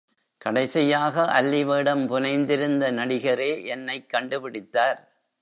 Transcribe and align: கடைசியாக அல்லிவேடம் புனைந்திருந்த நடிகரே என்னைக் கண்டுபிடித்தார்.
கடைசியாக 0.37 1.25
அல்லிவேடம் 1.25 2.07
புனைந்திருந்த 2.07 2.91
நடிகரே 2.91 3.65
என்னைக் 3.65 4.09
கண்டுபிடித்தார். 4.13 4.99